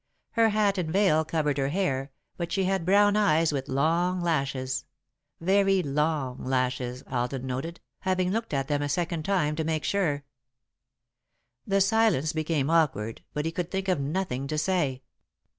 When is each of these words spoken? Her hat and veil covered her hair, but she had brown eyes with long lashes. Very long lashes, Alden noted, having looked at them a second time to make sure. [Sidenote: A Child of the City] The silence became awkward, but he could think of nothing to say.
Her 0.31 0.49
hat 0.49 0.79
and 0.79 0.91
veil 0.91 1.23
covered 1.23 1.59
her 1.59 1.67
hair, 1.69 2.09
but 2.35 2.51
she 2.51 2.63
had 2.63 2.87
brown 2.87 3.15
eyes 3.15 3.53
with 3.53 3.67
long 3.69 4.19
lashes. 4.19 4.85
Very 5.39 5.83
long 5.83 6.43
lashes, 6.43 7.03
Alden 7.05 7.45
noted, 7.45 7.79
having 7.99 8.31
looked 8.31 8.51
at 8.51 8.67
them 8.67 8.81
a 8.81 8.89
second 8.89 9.25
time 9.25 9.55
to 9.55 9.63
make 9.63 9.83
sure. 9.83 10.23
[Sidenote: 11.67 11.67
A 11.67 11.67
Child 11.67 11.67
of 11.67 11.67
the 11.67 11.69
City] 11.69 11.75
The 11.75 11.81
silence 11.81 12.33
became 12.33 12.69
awkward, 12.71 13.21
but 13.35 13.45
he 13.45 13.51
could 13.51 13.69
think 13.69 13.87
of 13.87 13.99
nothing 13.99 14.47
to 14.47 14.57
say. 14.57 15.03